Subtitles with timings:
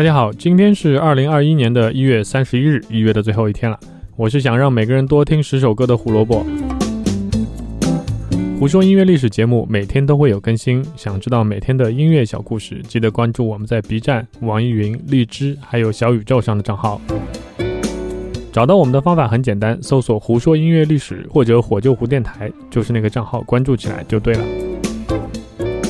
[0.00, 3.78] 大家好，今天是二零二一年的一月三十一日，一月的最后一天了。
[4.16, 6.42] 我是想让每个人多听十首歌的胡萝卜。
[8.58, 16.98] 胡说音乐历史节目每天都会有更新，想知道每天的音乐小故事，记得关注我们在 B 站、网易云、荔枝还有小宇宙上的账号。
[18.50, 24.42] 找到我们的方法很简单，搜索“胡说音乐历史”或者“火救湖电台”，就是那个账号，关注起来就对了。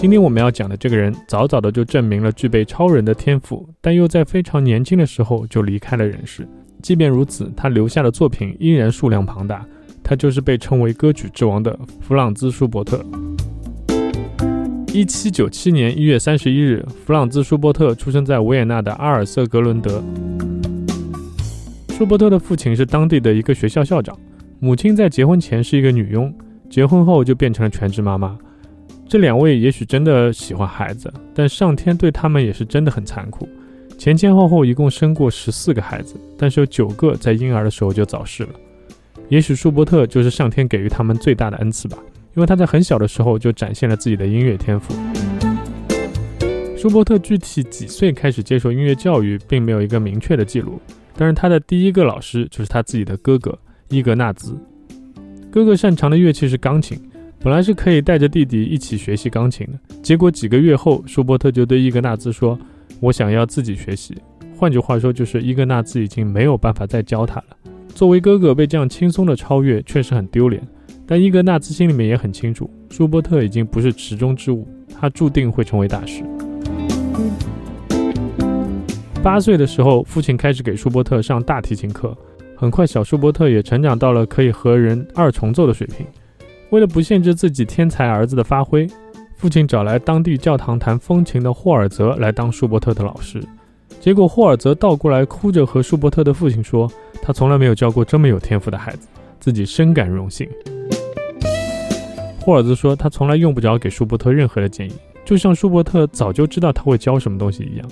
[0.00, 6.46] 今天我们要讲的这个人，早早的就证明了具备超人的天赋，但又在非常年轻的时候就离开了人世。
[6.82, 9.64] 即便如此，他留下的作品依然数量庞大。
[10.02, 13.02] 他就是被称为歌曲之王的弗朗兹·舒伯特。
[14.92, 20.04] 一七九七年一月三十一日，弗朗兹·舒伯特出生在维也纳的阿尔瑟格伦德。
[21.88, 24.14] 舒伯特的父亲是当地的一个学校校长，
[24.60, 26.30] 母亲在结婚前是一个女佣，
[26.68, 28.36] 结婚后就变成了全职妈妈。
[29.06, 33.48] 这两位也许真的喜欢孩子，但上天对他们也是真的很残酷。
[33.96, 38.50] 前前后后一共生过十四个孩子，但是有九个在婴儿的时候就早逝了。
[39.28, 41.96] 也许舒伯特就是上天给予他们最大的恩赐吧，
[42.34, 44.94] 因为他在很小的时候就展现了自己的音乐天赋。
[46.76, 50.80] 舒伯特具体几岁开始接受音乐教育，并没有一个明确的记录，
[51.16, 53.56] 但是他的第一个老师就是他自己的哥哥
[53.88, 54.58] 伊格纳兹。
[55.50, 57.00] 哥哥擅长的乐器是钢琴。
[57.44, 62.58] 本来是可以带着弟弟一起学习钢琴的，结果几个月后，舒伯特就对伊格纳兹说
[63.00, 64.16] ：“我想要自己学习。”
[64.56, 67.46] 换句话说，就是伊格纳兹已经没有办法再教他了。
[67.88, 70.66] 作为哥哥被这样轻松的超越，确实很丢脸。
[71.06, 74.66] 但伊格纳兹心里面也很清楚，舒伯特已经不是池中之物，
[74.98, 76.24] 他注定会成为大师。
[79.22, 82.16] 八岁的时候，父亲开始给舒伯特上大提琴课，
[82.56, 86.06] 很快小舒伯特也成长到了可以和人二重奏的水平。
[86.74, 88.84] 为了不限制自己天才儿子的发挥，
[89.36, 93.40] 父亲找来当地教堂弹风琴的霍尔泽来当舒伯特的老师。
[94.00, 96.90] 结果霍尔泽倒过来哭着和舒伯特的父亲说
[97.22, 99.06] ：“他从来没有教过这么有天赋的孩子，
[99.38, 100.48] 自己深感荣幸。”
[102.42, 104.94] 霍尔泽说：“他从来用不着给舒伯特任何的建议，
[105.24, 107.88] 就像舒伯特早就知道他会教什么东西一样。”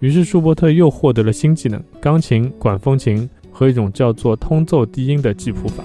[0.00, 5.84] 于是舒伯特又获得了新技能——钢琴、管风琴和一种叫做通奏低音的记谱法。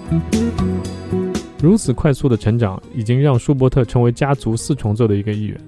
[1.62, 5.60] 如此快速的成长，已经让舒伯特成为家族四重奏的一个一员。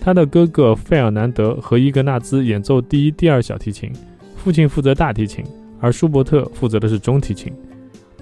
[0.00, 3.92] 他的哥哥费尔南德和伊格纳兹演奏第一、第二小提琴，
[4.36, 5.44] 父亲负责大提琴，
[5.80, 7.52] 而舒伯特负责的是中提琴。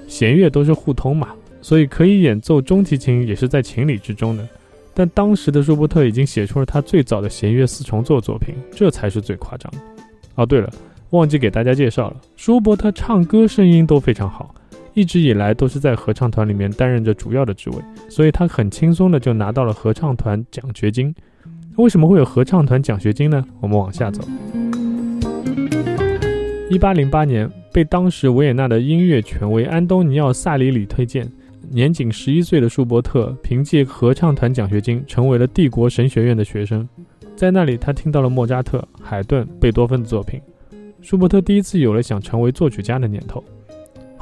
[0.09, 1.29] 弦乐都是互通嘛，
[1.61, 4.49] 所以可以演奏中提琴也是在情理之中的。
[4.95, 9.71] 但当时的舒伯特已经写出了他最早的弦乐四重奏作品，这才是最夸张。
[10.37, 10.73] 哦，对了，
[11.11, 14.55] 忘记给大家介绍了，舒伯特唱歌声音都非常好。
[14.97, 17.77] 一直以来都是在合唱团里面担任着主要的职位，
[18.09, 21.15] 所以他很轻松的就拿到了合唱团奖学金。
[21.77, 23.45] 为什么会有合唱团奖学金呢？
[23.61, 24.27] 我们往下走。
[26.71, 31.31] 一八零八年，被当时维也纳的音乐权威安东尼奥·萨里里推荐，
[31.71, 36.89] 年仅十一岁的舒伯特凭借合唱团奖学金成为了帝国神学院的学生。
[37.37, 40.41] 在那里，他听到了莫扎特、海顿、贝多芬的作品。
[41.03, 43.45] 舒伯特第一次有了想成为作曲家的念头。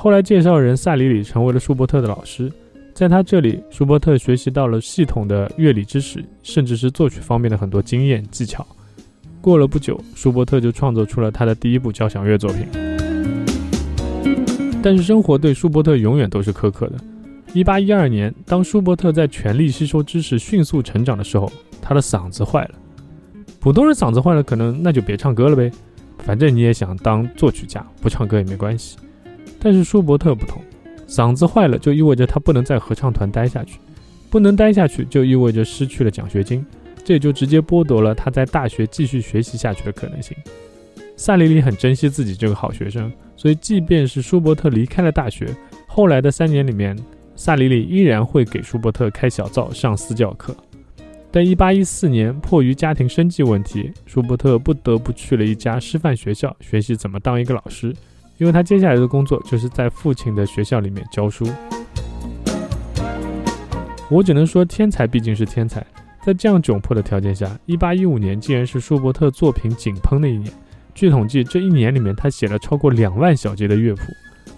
[0.05, 2.53] 后来，介绍人萨里里成为了舒伯特的老师，
[2.93, 8.67] 在他这里，舒伯特学习到了系统的乐理知识，甚至是作曲方面的很多经验技巧。
[9.41, 12.67] 过了不久，舒伯特就创作出了他的第一部交响乐作品。
[14.83, 16.99] 但是，生活对舒伯特永远都是苛刻的。
[17.55, 21.51] 1812年，当舒伯特在全力吸收知识、迅速成长的时候，
[21.81, 22.75] 他的嗓子坏了。
[23.59, 25.73] 普通人嗓子坏了，可能那就别唱歌了呗，
[26.19, 28.99] 反正你也想当作曲家，不唱歌也没关系。
[29.65, 30.61] 但是舒伯特不同，
[31.09, 33.79] 嗓子坏了就意味着他不能在合唱团待下去，
[34.29, 36.63] 不能待下去就意味着失去了奖学金，
[37.03, 40.37] 这也就直接剥夺了他在大学继续学习下去的可能性。
[41.17, 45.49] 萨里里很珍惜自己这个好学生，所以即便是舒伯特离开了大学，
[45.87, 46.95] 后来的三年里面，
[47.35, 50.55] 萨里里依然会给舒伯特开小灶上私教课。
[51.31, 57.95] 但1814年，迫于家庭生计问题，舒伯特不得不去了一家师范学校学习怎么当一个老师。
[58.39, 61.47] 因为他接下来的工作就是在父亲的学校里面教书。
[64.11, 65.85] 我只能说，天才毕竟是天才，
[66.25, 70.53] 在这样窘迫的条件下，1815年竟然是舒伯特作品井喷的一年。
[70.95, 74.03] 据统计，这一年里面他写了超过两万小节的乐谱，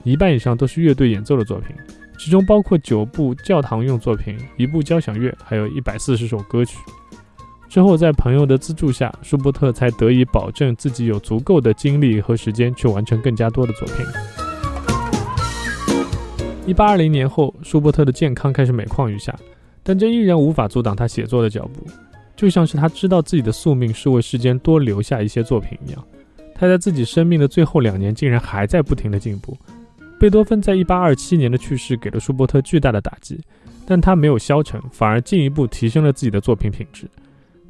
[0.05, 1.75] 一半以上都是乐队演奏的作品，
[2.19, 6.76] 其中包括九部教堂用作品、一部交响乐，还有一百四十首歌曲。
[7.69, 14.07] 之后，在朋友的资助下，舒伯特才得以保证自己有足够的精力和时间去完成更加多的作品。
[16.67, 19.35] 一八二零年后，舒伯特的健康开始每况愈下，
[19.83, 21.87] 但这依然无法阻挡他写作的脚步。
[22.35, 26.05] 就像是他知道自己的宿命是为世间多留下一些作品一样。
[26.55, 29.57] 他在自己生命的最后两年，竟然还在不停的进步。
[30.19, 33.39] 贝多芬在一八二七年的去世给了舒伯特巨大的打击，
[33.87, 37.07] 但他没有消沉，反而进一步提升了自己的作品品质。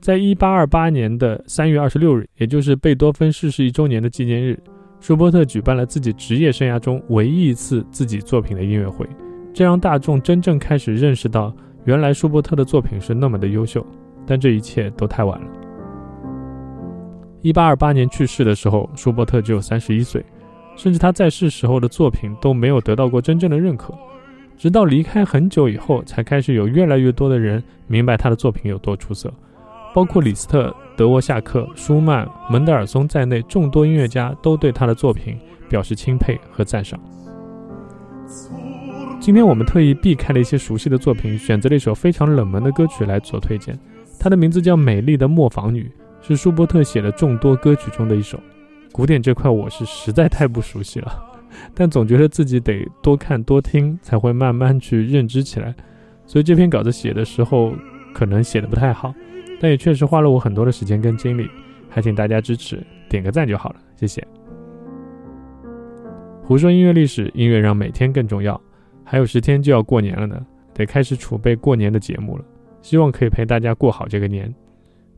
[0.01, 4.59] 在一八二八年的三月二十六日，也就是贝多芬逝世一周年的纪念日，
[5.01, 9.07] 舒伯特举办了自己职业生涯中唯一一次自己作品的音乐会，
[9.53, 11.55] 这让大众真正开始认识到，
[11.85, 13.85] 原来舒伯特的作品是那么的优秀。
[14.29, 15.47] 但这一切都太晚了。
[17.43, 20.25] 一八二八年去世的时候，舒伯特只有三十一岁，
[20.75, 23.95] 甚至他在世时候的作品都没有得到过真正的认可。
[24.57, 29.33] 直到离开很久以后，才开始有越来越多的人明白他的作品有多出色。
[29.97, 35.39] 包括李斯特、德沃夏克、舒曼、门德尔松在内，众多音乐家都对他的作品
[35.71, 37.01] 表示钦佩和赞赏。
[39.19, 43.75] 今天我们特意避开了一些熟悉的作品，选择了一首非常冷门的歌曲来做推荐。
[44.21, 45.91] 它的名字叫《美丽的磨坊女》，
[46.27, 48.39] 是舒伯特写的众多歌曲中的一首。
[48.93, 51.11] 古典这块我是实在太不熟悉了，
[51.73, 55.75] 但总觉得自己得多看多听，才会慢慢去认知起来。
[56.27, 57.73] 所以这篇稿子写的时候
[58.17, 59.15] 可能写的不太好，
[59.61, 61.47] 但也确实花了我很多的时间跟精力，
[61.91, 64.27] 还请大家支持，点个赞就好了，谢谢。
[66.43, 68.59] 胡说音乐历史，音乐让每天更重要。
[69.05, 70.41] 还有十天就要过年了呢，
[70.73, 72.45] 得开始储备过年的节目了。
[72.81, 74.53] 希望可以陪大家过好这个年。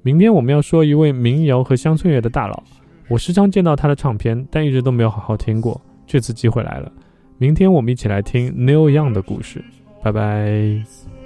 [0.02, 2.60] 明天我们要说一位民谣和乡村乐的大佬，
[3.08, 5.80] 我时常见到他的唱片，但一直都没有好好听过。
[6.04, 6.90] 这次机会来了，
[7.38, 9.62] 明天我们一起来听 Neil Young 的故事。
[10.02, 11.17] 拜拜。